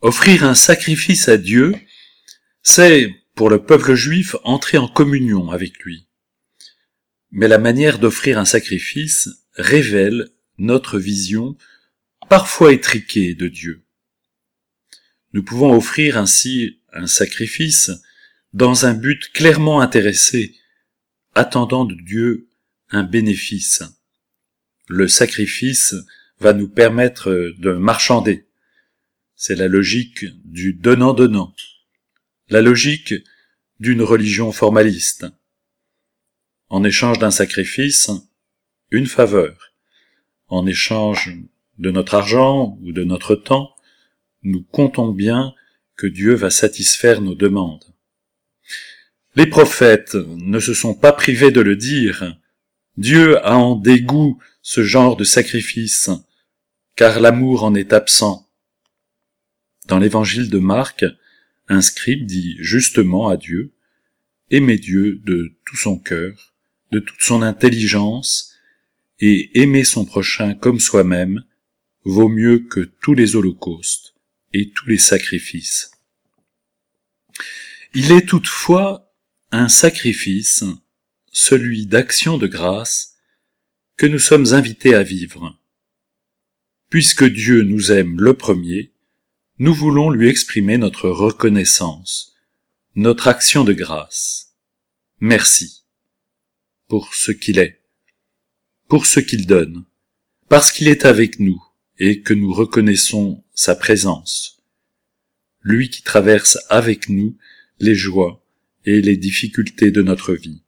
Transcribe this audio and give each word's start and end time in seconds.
Offrir 0.00 0.44
un 0.44 0.54
sacrifice 0.54 1.28
à 1.28 1.36
Dieu, 1.36 1.74
c'est, 2.62 3.08
pour 3.34 3.50
le 3.50 3.64
peuple 3.64 3.94
juif, 3.94 4.36
entrer 4.44 4.78
en 4.78 4.88
communion 4.88 5.50
avec 5.50 5.78
lui. 5.80 6.06
Mais 7.30 7.48
la 7.48 7.58
manière 7.58 7.98
d'offrir 7.98 8.38
un 8.38 8.44
sacrifice 8.44 9.28
révèle 9.54 10.28
notre 10.58 10.98
vision 10.98 11.56
parfois 12.28 12.72
étriquée 12.72 13.34
de 13.34 13.48
Dieu. 13.48 13.84
Nous 15.32 15.42
pouvons 15.42 15.74
offrir 15.74 16.16
ainsi 16.16 16.80
un 16.92 17.08
sacrifice 17.08 17.90
dans 18.52 18.86
un 18.86 18.94
but 18.94 19.32
clairement 19.32 19.80
intéressé, 19.80 20.54
attendant 21.34 21.84
de 21.84 21.96
Dieu 21.96 22.48
un 22.90 23.02
bénéfice. 23.02 23.82
Le 24.86 25.08
sacrifice 25.08 25.94
va 26.38 26.52
nous 26.52 26.68
permettre 26.68 27.52
de 27.58 27.72
marchander. 27.72 28.46
C'est 29.46 29.56
la 29.56 29.68
logique 29.68 30.24
du 30.46 30.72
donnant-donnant, 30.72 31.54
la 32.48 32.62
logique 32.62 33.12
d'une 33.78 34.00
religion 34.00 34.52
formaliste. 34.52 35.26
En 36.70 36.82
échange 36.82 37.18
d'un 37.18 37.30
sacrifice, 37.30 38.10
une 38.90 39.06
faveur. 39.06 39.74
En 40.48 40.66
échange 40.66 41.36
de 41.76 41.90
notre 41.90 42.14
argent 42.14 42.78
ou 42.80 42.92
de 42.92 43.04
notre 43.04 43.34
temps, 43.34 43.76
nous 44.44 44.62
comptons 44.62 45.12
bien 45.12 45.52
que 45.94 46.06
Dieu 46.06 46.32
va 46.32 46.48
satisfaire 46.48 47.20
nos 47.20 47.34
demandes. 47.34 47.84
Les 49.36 49.46
prophètes 49.46 50.14
ne 50.14 50.58
se 50.58 50.72
sont 50.72 50.94
pas 50.94 51.12
privés 51.12 51.50
de 51.50 51.60
le 51.60 51.76
dire. 51.76 52.34
Dieu 52.96 53.44
a 53.46 53.58
en 53.58 53.76
dégoût 53.76 54.42
ce 54.62 54.82
genre 54.82 55.16
de 55.16 55.24
sacrifice, 55.24 56.08
car 56.96 57.20
l'amour 57.20 57.62
en 57.62 57.74
est 57.74 57.92
absent. 57.92 58.43
Dans 59.86 59.98
l'évangile 59.98 60.48
de 60.48 60.58
Marc, 60.58 61.04
un 61.68 61.82
scribe 61.82 62.26
dit 62.26 62.56
justement 62.60 63.28
à 63.28 63.36
Dieu, 63.36 63.72
Aimez 64.50 64.78
Dieu 64.78 65.20
de 65.24 65.52
tout 65.64 65.76
son 65.76 65.98
cœur, 65.98 66.54
de 66.90 67.00
toute 67.00 67.20
son 67.20 67.42
intelligence, 67.42 68.54
et 69.20 69.60
aimer 69.60 69.84
son 69.84 70.04
prochain 70.04 70.54
comme 70.54 70.80
soi-même 70.80 71.44
vaut 72.04 72.28
mieux 72.28 72.58
que 72.58 72.80
tous 72.80 73.14
les 73.14 73.36
holocaustes 73.36 74.14
et 74.52 74.70
tous 74.70 74.88
les 74.88 74.98
sacrifices. 74.98 75.90
Il 77.94 78.12
est 78.12 78.26
toutefois 78.26 79.12
un 79.50 79.68
sacrifice, 79.68 80.64
celui 81.30 81.86
d'action 81.86 82.38
de 82.38 82.46
grâce, 82.46 83.16
que 83.96 84.06
nous 84.06 84.18
sommes 84.18 84.52
invités 84.52 84.94
à 84.94 85.02
vivre. 85.02 85.58
Puisque 86.90 87.24
Dieu 87.24 87.62
nous 87.62 87.92
aime 87.92 88.20
le 88.20 88.34
premier, 88.34 88.93
nous 89.60 89.72
voulons 89.72 90.10
lui 90.10 90.28
exprimer 90.28 90.78
notre 90.78 91.08
reconnaissance, 91.08 92.34
notre 92.96 93.28
action 93.28 93.62
de 93.62 93.72
grâce. 93.72 94.56
Merci 95.20 95.84
pour 96.88 97.14
ce 97.14 97.30
qu'il 97.30 97.60
est, 97.60 97.80
pour 98.88 99.06
ce 99.06 99.20
qu'il 99.20 99.46
donne, 99.46 99.84
parce 100.48 100.72
qu'il 100.72 100.88
est 100.88 101.04
avec 101.04 101.38
nous 101.38 101.62
et 102.00 102.20
que 102.20 102.34
nous 102.34 102.52
reconnaissons 102.52 103.44
sa 103.54 103.76
présence. 103.76 104.60
Lui 105.60 105.88
qui 105.88 106.02
traverse 106.02 106.58
avec 106.68 107.08
nous 107.08 107.36
les 107.78 107.94
joies 107.94 108.44
et 108.84 109.00
les 109.00 109.16
difficultés 109.16 109.92
de 109.92 110.02
notre 110.02 110.34
vie. 110.34 110.62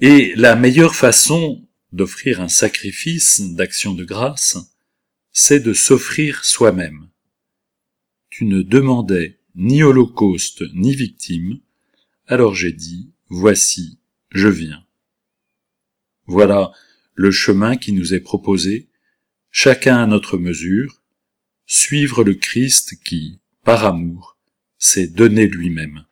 Et 0.00 0.32
la 0.36 0.56
meilleure 0.56 0.96
façon 0.96 1.68
d'offrir 1.92 2.40
un 2.40 2.48
sacrifice 2.48 3.42
d'action 3.42 3.92
de 3.92 4.04
grâce, 4.04 4.56
c'est 5.30 5.60
de 5.60 5.74
s'offrir 5.74 6.46
soi-même. 6.46 7.11
Tu 8.32 8.46
ne 8.46 8.62
demandais 8.62 9.38
ni 9.56 9.82
holocauste 9.82 10.64
ni 10.72 10.94
victime, 10.94 11.60
alors 12.26 12.54
j'ai 12.54 12.72
dit, 12.72 13.12
voici, 13.28 13.98
je 14.30 14.48
viens. 14.48 14.86
Voilà 16.24 16.72
le 17.12 17.30
chemin 17.30 17.76
qui 17.76 17.92
nous 17.92 18.14
est 18.14 18.20
proposé, 18.20 18.88
chacun 19.50 19.98
à 19.98 20.06
notre 20.06 20.38
mesure, 20.38 21.02
suivre 21.66 22.24
le 22.24 22.32
Christ 22.32 23.02
qui, 23.04 23.38
par 23.64 23.84
amour, 23.84 24.38
s'est 24.78 25.08
donné 25.08 25.46
lui-même. 25.46 26.06